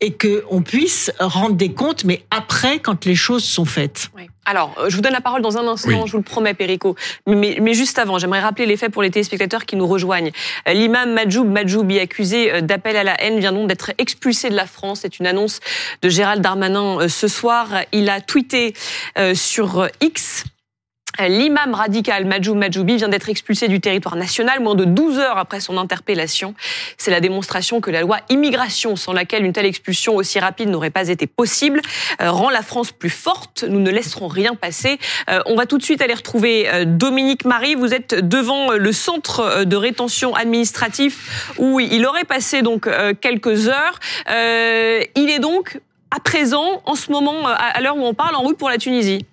[0.00, 4.10] et que on puisse rendre des comptes, mais après, quand les choses sont faites.
[4.16, 4.28] Oui.
[4.44, 6.94] Alors, je vous donne la parole dans un instant, je vous le promets, Perico.
[7.26, 10.30] Mais, mais juste avant, j'aimerais rappeler les faits pour les téléspectateurs qui nous rejoignent.
[10.66, 15.00] L'imam Majoub Majoubi, accusé d'appel à la haine, vient donc d'être expulsé de la France.
[15.02, 15.60] C'est une annonce
[16.00, 17.68] de Gérald Darmanin ce soir.
[17.92, 18.72] Il a tweeté
[19.34, 20.44] sur X
[21.26, 25.58] L'imam radical Majou Majoubi vient d'être expulsé du territoire national moins de 12 heures après
[25.58, 26.54] son interpellation.
[26.96, 30.90] C'est la démonstration que la loi immigration, sans laquelle une telle expulsion aussi rapide n'aurait
[30.90, 31.80] pas été possible,
[32.20, 33.64] euh, rend la France plus forte.
[33.68, 34.98] Nous ne laisserons rien passer.
[35.28, 37.74] Euh, on va tout de suite aller retrouver euh, Dominique Marie.
[37.74, 42.88] Vous êtes devant le centre de rétention administratif où il aurait passé donc
[43.20, 43.98] quelques heures.
[44.28, 48.56] il est donc à présent, en ce moment, à l'heure où on parle, en route
[48.56, 49.24] pour la Tunisie.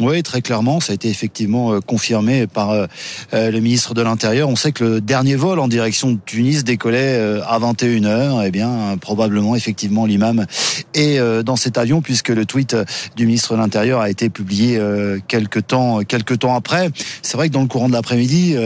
[0.00, 2.86] Oui, très clairement, ça a été effectivement euh, confirmé par euh,
[3.34, 4.48] euh, le ministre de l'Intérieur.
[4.48, 8.44] On sait que le dernier vol en direction de Tunis décollait à 21h.
[8.46, 10.46] Eh bien, probablement, effectivement, l'imam
[10.94, 12.76] est dans cet avion puisque le tweet
[13.16, 14.80] du ministre de l'Intérieur a été publié
[15.26, 16.90] quelques temps, quelques temps après.
[17.22, 18.56] C'est vrai que dans le courant de l'après-midi,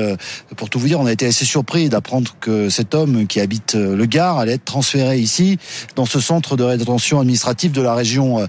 [0.57, 3.75] pour tout vous dire, on a été assez surpris d'apprendre que cet homme qui habite
[3.75, 5.59] le Gard allait être transféré ici,
[5.97, 8.47] dans ce centre de rétention administrative de la région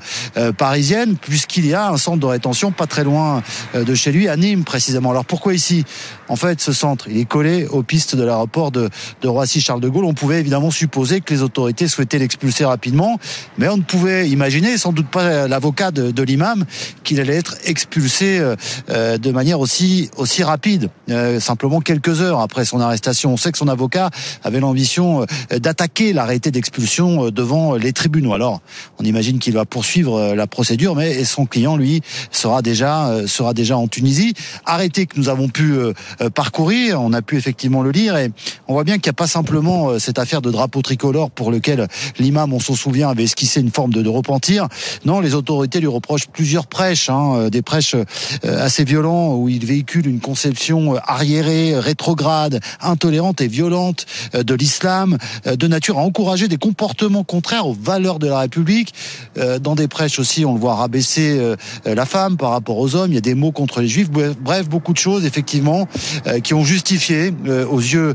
[0.57, 3.43] parisienne, puisqu'il y a un centre de rétention pas très loin
[3.75, 5.11] euh, de chez lui, à Nîmes précisément.
[5.11, 5.85] Alors pourquoi ici?
[6.27, 8.89] En fait, ce centre, il est collé aux pistes de l'aéroport de,
[9.21, 10.05] de Roissy-Charles de Gaulle.
[10.05, 13.19] On pouvait évidemment supposer que les autorités souhaitaient l'expulser rapidement,
[13.57, 16.65] mais on ne pouvait imaginer, sans doute pas l'avocat de, l'imam,
[17.03, 18.55] qu'il allait être expulsé euh,
[18.89, 20.89] euh, de manière aussi aussi rapide,
[21.39, 23.33] simplement quelques heures après son arrestation.
[23.33, 24.09] On sait que son avocat
[24.43, 28.33] avait l'ambition d'attaquer l'arrêté d'expulsion devant les tribunaux.
[28.33, 28.61] Alors,
[28.99, 33.53] on imagine qu'il va poursuivre la procédure, mais son client, lui, sera déjà euh, sera
[33.53, 34.33] déjà en Tunisie.
[34.65, 38.31] Arrêté que nous avons pu euh, euh, parcourir, on a pu effectivement le lire et
[38.67, 41.87] on voit bien qu'il n'y a pas simplement cette affaire de drapeau tricolore pour lequel
[42.17, 44.67] l'imam, on s'en souvient, avait esquissé une forme de, de repentir.
[45.05, 47.95] Non, les autorités lui reprochent plusieurs prêches, hein, des prêches
[48.43, 55.67] assez violents où il véhicule une conception arriérée, rétrograde, intolérante et violente de l'islam, de
[55.67, 58.93] nature à encourager des comportements contraires aux valeurs de la République.
[59.35, 63.11] Dans des prêches aussi, on le voit rabaisser la femme par rapport aux hommes.
[63.11, 64.09] Il y a des mots contre les juifs.
[64.09, 65.87] Bref, beaucoup de choses effectivement
[66.43, 67.33] qui ont justifié
[67.69, 68.13] aux yeux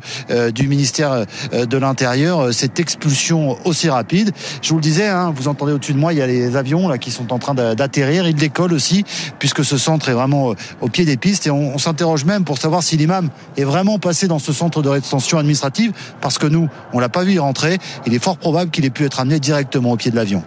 [0.54, 4.32] du ministère de l'Intérieur cette expulsion aussi rapide.
[4.62, 6.96] Je vous le disais, hein, vous entendez au-dessus de moi, il y a les avions
[6.98, 8.26] qui sont en train d'atterrir.
[8.26, 9.04] Ils décollent aussi,
[9.38, 11.46] puisque ce centre est vraiment au pied des pistes.
[11.46, 14.88] Et on, s'interroge même pour savoir si l'imam est vraiment passé dans ce centre de
[14.88, 17.78] rétention administrative, parce que nous, on l'a pas vu rentrer.
[18.06, 20.42] Il est fort probable qu'il ait pu être amené directement au pied de l'avion.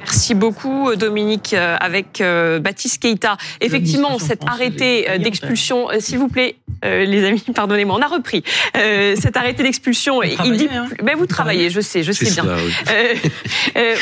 [0.00, 3.36] Merci beaucoup Dominique euh, avec euh, Baptiste Keita.
[3.60, 8.42] Effectivement, cet arrêté euh, d'expulsion, s'il vous plaît, les amis, pardonnez-moi, on a repris.
[8.74, 10.88] cet arrêté d'expulsion, il dit, hein.
[11.02, 12.44] ben vous travaillez, je sais, je sais bien.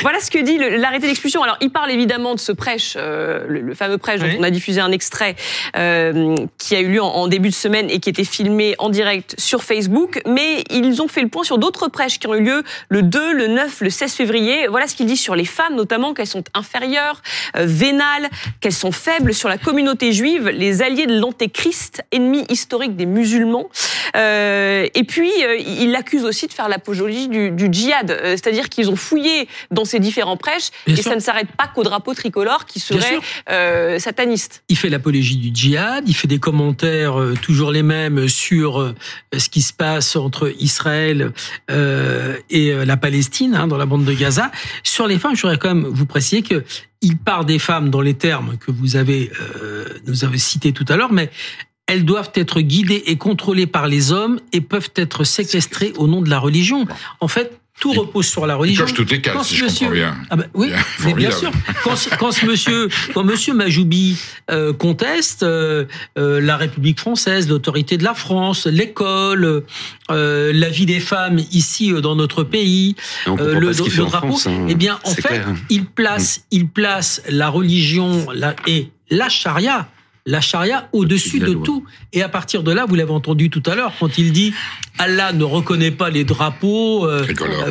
[0.02, 1.42] voilà ce que dit l'arrêté d'expulsion.
[1.42, 4.92] Alors, il parle évidemment de ce prêche, le, fameux prêche dont on a diffusé un
[4.92, 5.34] extrait
[5.74, 9.64] qui a eu lieu en, début de semaine et qui était filmé en direct sur
[9.64, 10.22] Facebook.
[10.26, 13.32] Mais ils ont fait le point sur d'autres prêches qui ont eu lieu le 2,
[13.32, 14.68] le 9, le 16 février.
[14.68, 17.22] Voilà ce qu'il dit sur les femmes, notamment qu'elles sont inférieures,
[17.56, 18.28] euh, vénales,
[18.60, 23.68] qu'elles sont faibles sur la communauté juive, les alliés de l'antéchrist, ennemi historique des musulmans.
[24.16, 28.90] Euh, et puis, euh, il l'accuse aussi de faire l'apologie du, du, djihad, c'est-à-dire qu'ils
[28.90, 32.80] ont fouillé dans ces différents prêches, et ça ne s'arrête pas qu'au drapeau tricolore qui
[32.80, 33.18] serait
[33.98, 34.62] sataniste.
[34.68, 38.94] Il fait l'apologie du djihad, il fait des commentaires toujours les mêmes sur
[39.36, 41.32] ce qui se passe entre Israël
[41.68, 44.50] et la Palestine, hein, dans la bande de Gaza.
[44.82, 46.64] Sur les femmes, je voudrais quand même vous préciser que
[47.00, 50.84] il part des femmes dans les termes que vous avez euh, nous avez cités tout
[50.88, 51.30] à l'heure, mais
[51.86, 56.20] elles doivent être guidées et contrôlées par les hommes et peuvent être séquestrées au nom
[56.20, 56.86] de la religion.
[57.20, 58.84] En fait, tout repose sur la religion.
[58.86, 60.16] Il toutes les cases, si je comprends bien.
[60.30, 60.70] Ah ben, oui,
[61.04, 61.50] mais bien sûr.
[61.84, 64.18] Quand, quand, ce monsieur, quand monsieur Majoubi
[64.50, 65.84] euh, conteste euh,
[66.18, 69.64] euh, la République française, l'autorité de la France, l'école,
[70.10, 73.72] euh, la vie des femmes ici euh, dans notre pays, le, le
[74.06, 74.66] drapeau, France, hein.
[74.68, 75.54] eh bien, en fait, clair.
[75.70, 79.88] il place, il place la religion la, et la charia
[80.28, 81.84] la charia au-dessus de tout.
[82.12, 84.52] Et à partir de là, vous l'avez entendu tout à l'heure, quand il dit
[84.98, 87.24] Allah ne reconnaît pas les drapeaux, euh,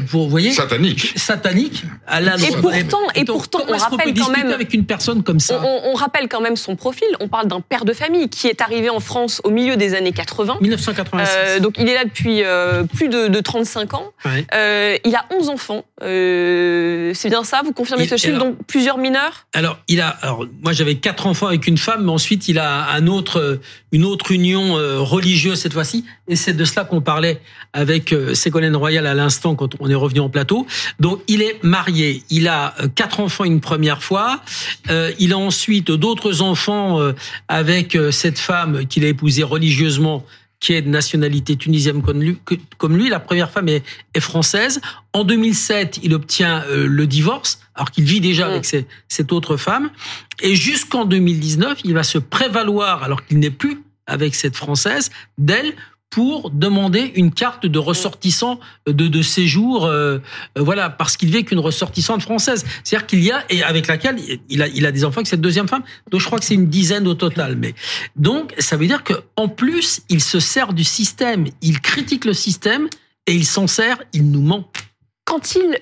[0.10, 1.84] pour, vous voyez, satanique, satanique.
[2.08, 5.62] Allah et pourtant, et pourtant, on rappelle quand même avec une personne comme ça.
[5.64, 7.08] On, on, rappelle quand même son profil.
[7.20, 10.14] On parle d'un père de famille qui est arrivé en France au milieu des années
[10.14, 10.58] 80.
[10.62, 11.36] 1986.
[11.38, 14.12] Euh, donc il est là depuis euh, plus de, de, 35 ans.
[14.26, 14.46] Ouais.
[14.56, 15.84] Euh, il a 11 enfants.
[16.02, 17.62] Euh, c'est bien ça?
[17.64, 18.36] Vous confirmez Il- ce chiffre?
[18.36, 19.46] alors- Donc plusieurs mineurs?
[19.54, 20.08] Alors, il a.
[20.22, 23.10] Alors, moi, j'avais quatre enfants avec une femme, mais ensuite, il a une
[24.06, 27.42] autre union euh, religieuse cette fois-ci, et c'est de cela qu'on parlait
[27.74, 30.68] avec euh, Ségolène Royal à l'instant quand on est revenu en plateau.
[31.00, 34.42] Donc, il est marié, il a euh, quatre enfants une première fois,
[35.20, 37.00] il a ensuite d'autres enfants
[37.48, 40.26] avec cette femme qu'il a épousée religieusement
[40.60, 42.40] qui est de nationalité tunisienne comme lui.
[42.78, 43.10] Comme lui.
[43.10, 44.82] La première femme est, est française.
[45.14, 48.52] En 2007, il obtient euh, le divorce, alors qu'il vit déjà Mm.
[48.52, 48.66] avec
[49.08, 49.90] cette autre femme.
[50.42, 55.74] Et jusqu'en 2019, il va se prévaloir, alors qu'il n'est plus avec cette française, d'elle
[56.10, 60.20] pour demander une carte de ressortissant de, de séjour, euh,
[60.58, 62.66] euh, voilà, parce qu'il vit qu'une ressortissante française.
[62.84, 64.18] C'est-à-dire qu'il y a, et avec laquelle
[64.50, 66.56] il a, il a des enfants avec cette deuxième femme, donc je crois que c'est
[66.56, 67.56] une dizaine au total.
[67.58, 67.76] Mais
[68.16, 72.34] donc, ça veut dire que en plus, il se sert du système, il critique le
[72.34, 72.88] système
[73.28, 74.72] et il s'en sert, il nous ment.
[75.26, 75.78] quand il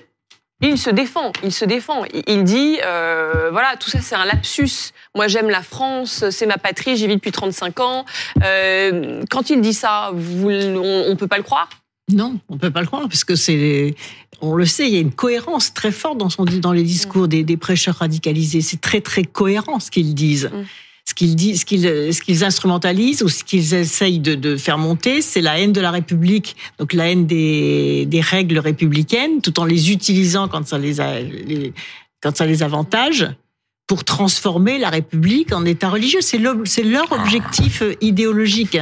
[0.62, 2.04] il se défend, il se défend.
[2.26, 4.92] Il- dit, euh, voilà, tout ça c'est un lapsus.
[5.14, 8.04] Moi j'aime la France, c'est ma patrie, j'y vis depuis 35 ans.
[8.42, 11.68] Euh, quand il dit ça, vous, on, on peut pas le croire?
[12.12, 13.96] Non, on peut pas le croire, parce que c'est,
[14.40, 17.26] on le sait, il y a une cohérence très forte dans son, dans les discours
[17.26, 18.60] des, des prêcheurs radicalisés.
[18.60, 20.50] C'est très très cohérent ce qu'ils disent.
[20.52, 20.64] Mm.
[21.16, 25.22] Qu'ils disent, ce qu'ils, ce qu'ils instrumentalisent ou ce qu'ils essayent de, de faire monter,
[25.22, 29.64] c'est la haine de la République, donc la haine des, des règles républicaines, tout en
[29.64, 31.72] les utilisant quand ça les, a, les
[32.20, 33.28] quand ça les avantage
[33.86, 36.20] pour transformer la République en État religieux.
[36.20, 38.76] C'est le- c'est leur objectif euh, idéologique.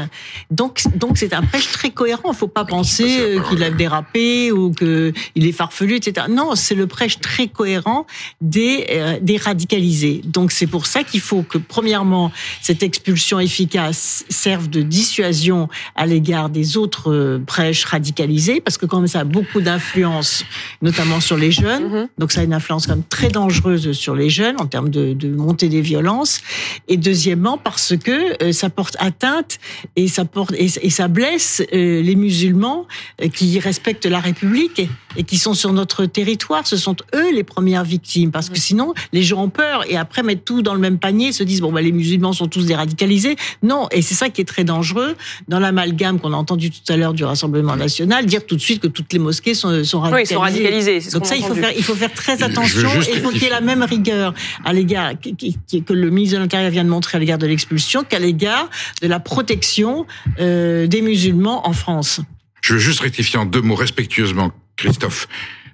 [0.51, 2.31] Donc, donc c'est un prêche très cohérent.
[2.33, 6.27] Il faut pas penser euh, qu'il a dérapé ou que il est farfelu, etc.
[6.31, 8.07] Non, c'est le prêche très cohérent
[8.41, 10.23] des euh, des radicalisés.
[10.25, 16.07] Donc c'est pour ça qu'il faut que premièrement cette expulsion efficace serve de dissuasion à
[16.07, 20.45] l'égard des autres euh, prêches radicalisés, parce que quand même ça a beaucoup d'influence,
[20.81, 21.89] notamment sur les jeunes.
[21.91, 22.09] Mhm.
[22.17, 25.13] Donc ça a une influence quand même très dangereuse sur les jeunes en termes de,
[25.13, 26.41] de monter des violences.
[26.89, 29.59] Et deuxièmement, parce que euh, ça porte atteinte
[29.97, 32.87] et ça porte et, et ça blesse euh, les musulmans
[33.23, 36.67] euh, qui respectent la République et, et qui sont sur notre territoire.
[36.67, 40.23] Ce sont eux les premières victimes, parce que sinon les gens ont peur et après
[40.23, 43.37] mettent tout dans le même panier, se disent bon bah les musulmans sont tous déradicalisés.
[43.63, 45.17] Non, et c'est ça qui est très dangereux
[45.49, 48.81] dans l'amalgame qu'on a entendu tout à l'heure du Rassemblement national, dire tout de suite
[48.81, 50.23] que toutes les mosquées sont, sont Oui, radicalisées.
[50.31, 51.01] ils sont radicalisés.
[51.01, 51.61] c'est ce Donc ça, il faut entendu.
[51.61, 53.83] faire, il faut faire très attention juste et il faut qu'il y ait la même
[53.83, 58.19] rigueur à que le ministre de l'Intérieur vient de montrer à l'égard de l'expulsion qu'à
[58.19, 58.69] l'égard
[59.03, 60.07] de la protection
[60.41, 62.21] euh, des musulmans en France.
[62.63, 65.29] Je veux juste rectifier en deux mots respectueusement, Christophe.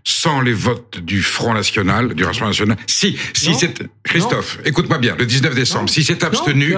[0.04, 5.14] Sans les votes du Front National, du Rassemblement National, si, si c'est, Christophe, écoute-moi bien,
[5.18, 5.86] le 19 décembre, Non.
[5.88, 6.74] si c'est abstenu,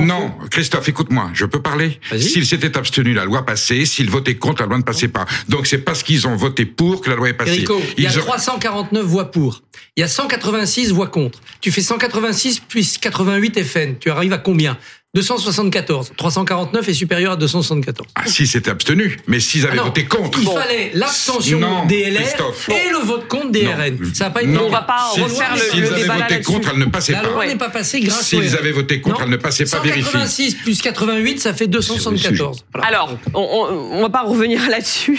[0.00, 1.98] non, Christophe, écoute-moi, je peux parler?
[2.18, 5.24] S'il s'était abstenu, la loi passait, s'il votait contre, la loi ne passait pas.
[5.48, 7.64] Donc c'est parce qu'ils ont voté pour que la loi est passée.
[7.96, 9.62] Il y a ont- 349 voix pour.
[9.96, 11.40] Il y a 186 voix contre.
[11.60, 13.94] Tu fais 186 plus 88 FN.
[13.98, 14.76] Tu arrives à combien?
[15.14, 16.12] 274.
[16.18, 18.06] 349 est supérieur à 274.
[18.14, 20.38] Ah, si c'était abstenu, mais s'ils avaient Ah non, voté contre.
[20.38, 22.68] Il fallait l'abstention des LR Christophe.
[22.68, 23.70] et le vote contre des Non.
[23.72, 24.14] RN.
[24.14, 24.66] Ça n'a pas été Non.
[24.66, 27.20] On va pas S'ils- refaire le- S'ils avaient débat voté contre, elle ne passait La
[27.22, 27.30] pas.
[27.30, 29.24] loi n'est pas passée grâce aux S'ils avaient voté contre, Non.
[29.24, 30.04] elle ne passait pas, vérifie.
[30.04, 32.64] 186 plus 88, ça fait 274.
[32.74, 32.86] Voilà.
[32.88, 35.18] Alors, on, on, on va pas revenir là-dessus.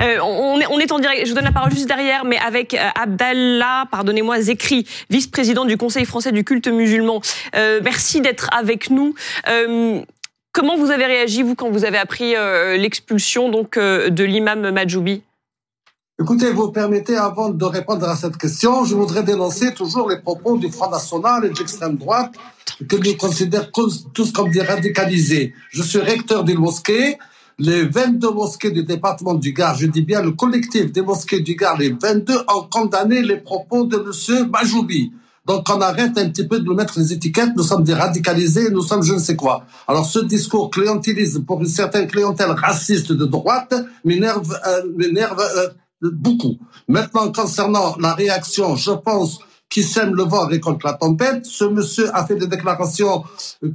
[0.00, 1.20] Euh, on, est, on est en direct.
[1.24, 5.76] Je vous donne la parole juste derrière, mais avec euh, Abdallah, pardonnez-moi, Zekri, vice-président du
[5.76, 7.20] Conseil français du culte musulman.
[7.54, 9.14] Euh, merci d'être avec nous.
[9.48, 10.00] Euh,
[10.52, 14.70] comment vous avez réagi vous quand vous avez appris euh, l'expulsion donc euh, de l'imam
[14.70, 15.22] Majoubi?
[16.18, 20.56] Écoutez, vous permettez, avant de répondre à cette question, je voudrais dénoncer toujours les propos
[20.56, 22.32] du Front National et de l'extrême droite
[22.88, 25.52] que nous considèrent tous comme des radicalisés.
[25.70, 27.18] Je suis recteur d'une mosquée.
[27.58, 31.54] Les 22 mosquées du département du Gard, je dis bien le collectif des mosquées du
[31.54, 35.10] Gard, les 22 ont condamné les propos de monsieur Majoubi.
[35.46, 38.70] Donc on arrête un petit peu de nous mettre les étiquettes, nous sommes des radicalisés,
[38.70, 39.64] nous sommes je ne sais quoi.
[39.86, 44.82] Alors ce discours clientélisme pour une certaine clientèle raciste de droite m'énerve euh,
[46.02, 46.58] euh, beaucoup.
[46.88, 51.44] Maintenant, concernant la réaction, je pense qui sème le vent récolte la tempête.
[51.44, 53.24] Ce monsieur a fait des déclarations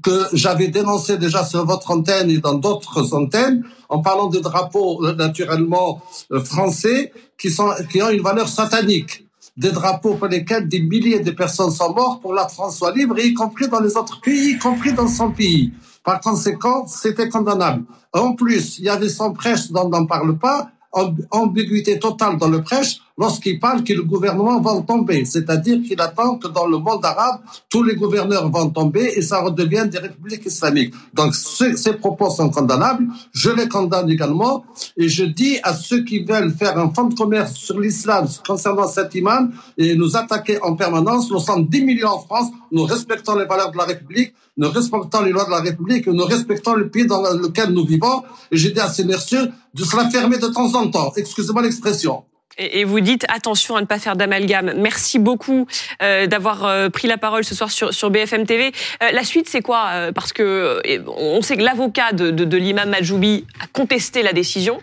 [0.01, 5.05] que j'avais dénoncées déjà sur votre antenne et dans d'autres antennes, en parlant de drapeaux
[5.05, 9.27] euh, naturellement euh, français qui, sont, qui ont une valeur satanique.
[9.57, 13.19] Des drapeaux pour lesquels des milliers de personnes sont mortes pour la France soit libre,
[13.19, 15.73] y compris dans les autres pays, y compris dans son pays.
[16.03, 17.83] Par conséquent, c'était condamnable.
[18.13, 22.37] En plus, il y avait son prêche dont on n'en parle pas, amb- ambiguïté totale
[22.37, 25.19] dans le prêche lorsqu'il parle que le gouvernement va tomber.
[25.33, 27.37] C'est-à-dire qu'il attend que dans le monde arabe,
[27.69, 30.93] tous les gouverneurs vont tomber et ça redevienne des républiques islamiques.
[31.19, 33.05] Donc ce- ces propos sont condamnables.
[33.41, 34.53] Je les condamne également
[35.01, 38.87] et je dis à ceux qui veulent faire un fonds de commerce sur l'islam concernant
[38.97, 39.43] cet imam
[39.77, 43.71] et nous attaquer en permanence, nous sommes 10 millions en France, nous respectons les valeurs
[43.71, 47.21] de la République, nous respectons les lois de la République, nous respectons le pays dans
[47.45, 48.17] lequel nous vivons.
[48.51, 49.45] Et j'ai dit à ces messieurs
[49.77, 51.11] de se la fermer de temps en temps.
[51.15, 52.15] Excusez-moi l'expression.
[52.57, 54.73] Et, vous dites attention à ne pas faire d'amalgame.
[54.77, 55.67] Merci beaucoup
[56.01, 58.71] euh, d'avoir euh, pris la parole ce soir sur, sur BFM TV.
[59.01, 63.67] Euh, la suite, c'est quoi Parce que on sait que l'avocat de, l'imam Majoubi a
[63.67, 64.79] contesté la décision.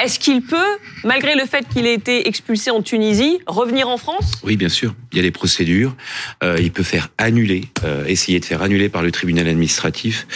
[0.00, 0.56] Est-ce qu'il peut,
[1.04, 4.32] malgré le fait qu'il ait été expulsé en Tunisie, revenir en France?
[4.44, 4.94] Oui, bien sûr.
[5.12, 5.96] Il y a des procédures.
[6.42, 7.64] Il peut faire annuler,
[8.06, 10.26] essayer de faire annuler par le tribunal administratif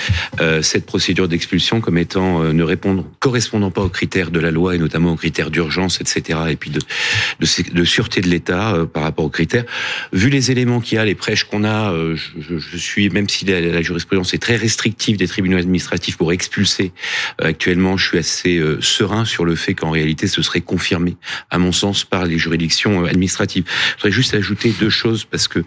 [0.63, 4.79] cette procédure d'expulsion comme étant ne répondre, correspondant pas aux critères de la loi et
[4.79, 6.39] notamment aux critères d'urgence, etc.
[6.51, 9.65] Et puis de sûreté de l'État euh, par rapport aux critères.
[10.13, 13.45] Vu les éléments qu'il y a, les prêches qu'on a, euh, je, suis même si
[13.45, 16.93] la, jurisprudence est très restrictive des tribunaux administratifs pour expulser
[17.41, 21.17] euh, actuellement, je suis assez serein sur le fait qu'en réalité ce serait confirmé,
[21.51, 23.65] à mon sens, par les juridictions administratives.
[23.67, 25.65] Je voudrais juste ajouter deux choses parce que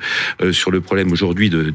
[0.51, 1.73] sur le problème aujourd'hui de,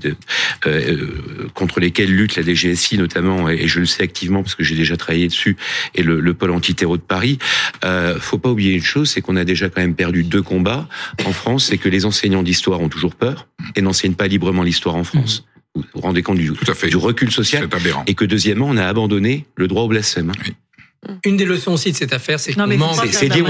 [1.55, 4.75] contre lesquels lutte la DGSI notamment, et, et je le sais activement parce que j'ai
[4.75, 5.57] déjà travaillé dessus,
[5.95, 7.39] et le, le pôle antiterreau de Paris,
[7.85, 10.87] euh, faut pas oublier une chose, c'est qu'on a déjà quand même perdu deux combats
[11.27, 14.95] en France, c'est que les enseignants d'histoire ont toujours peur et n'enseignent pas librement l'histoire
[14.95, 15.45] en France.
[15.75, 16.87] Vous vous rendez compte du, Tout à fait.
[16.89, 18.05] du recul social C'est aberrant.
[18.07, 20.31] et que deuxièmement, on a abandonné le droit au blasphème.
[21.25, 23.43] Une des leçons aussi de cette affaire, c'est qu'on manque, c'est- c'est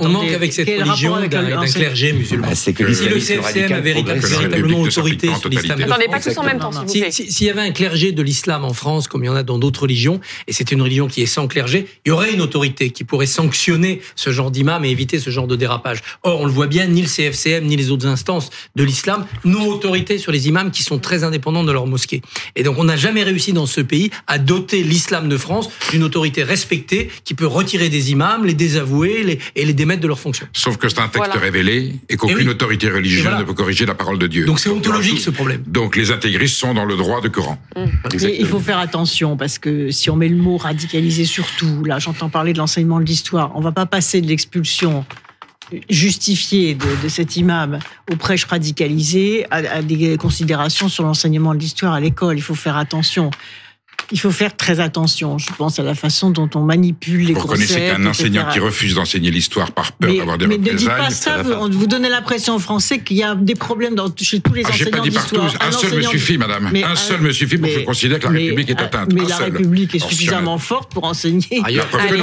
[0.00, 2.48] on manque avec cette religion avec d'un le- d'un c'est- clergé musulman.
[2.48, 5.76] Bah, c'est que Si le CFCM avait véritablement autorité sur l'islam.
[5.78, 5.82] totalité.
[5.84, 7.10] Attendez, pas tous en même temps, Non, s'il Si- plaît.
[7.10, 9.42] si- S'il y avait un clergé de l'islam en France, comme il y en a
[9.42, 12.40] dans d'autres religions, et c'était une religion qui est sans clergé, il y aurait une
[12.40, 16.00] autorité qui pourrait sanctionner ce genre d'imam et éviter ce genre de dérapage.
[16.22, 19.66] Or, on le voit bien, ni le CFCM, ni les autres instances de l'islam n'ont
[19.68, 22.22] autorité sur les imams qui sont très indépendants de leur mosquée.
[22.56, 26.02] Et donc, on n'a jamais réussi dans ce pays à doter l'islam de France d'une
[26.04, 30.18] autorité respectée qui peut retirer des imams, les désavouer les, et les démettre de leurs
[30.18, 30.46] fonctions.
[30.52, 31.40] Sauf que c'est un texte Voilà.
[31.40, 32.48] révélé et qu'aucune oui.
[32.48, 33.38] autorité religieuse voilà.
[33.40, 34.44] ne peut corriger la parole de Dieu.
[34.46, 35.62] Donc c'est ontologique ce problème.
[35.66, 37.58] Donc les intégristes sont dans le droit de Coran.
[37.76, 41.98] Mais il faut faire attention parce que si on met le mot radicalisé surtout, là
[41.98, 45.04] j'entends parler de l'enseignement de l'histoire, on va pas passer de l'expulsion
[45.88, 47.78] justifiée de, de cet imam
[48.10, 52.36] aux prêches radicalisées à, à des considérations sur l'enseignement de l'histoire à l'école.
[52.38, 53.30] Il faut faire attention.
[54.12, 55.38] Il faut faire très attention.
[55.38, 58.54] Je pense à la façon dont on manipule les Vous reconnaissez qu'un enseignant etc.
[58.54, 61.78] qui refuse d'enseigner l'histoire par peur d'avoir des mais ne dites représailles, pas ça, vous,
[61.78, 64.70] vous donnez l'impression en français qu'il y a des problèmes dans, chez tous les Ah,
[64.70, 65.54] enseignants d'histoire.
[65.60, 66.70] Un seul me enseignant- suffit, madame.
[66.72, 68.70] Mais un un- seul me suffit pour mais- que je considère que la mais- République
[68.70, 69.12] est atteinte.
[69.12, 69.52] Mais un la seul.
[69.52, 71.60] République est suffisamment forte pour enseigner.
[71.64, 71.86] Ailleurs.
[71.92, 72.20] Un les-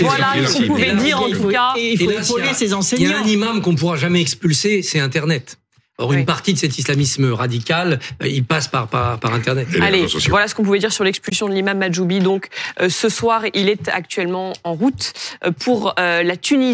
[0.00, 0.66] voilà, vous possible.
[0.66, 1.72] pouvez dire en tout cas.
[1.76, 3.12] Et il faut épauler ces Il y a enseignants.
[3.22, 5.58] un imam qu'on pourra jamais expulser, c'est Internet.
[6.00, 6.16] Or, Oui.
[6.16, 9.68] une partie de cet islamisme radical, euh, il passe par, par, par Internet.
[9.82, 12.18] Allez, voilà ce qu'on pouvait dire sur l'expulsion de l'imam Majoubi.
[12.20, 12.48] Donc,
[12.80, 15.12] euh, ce soir, il est actuellement en route
[15.44, 16.70] euh, pour euh, la Tunisie.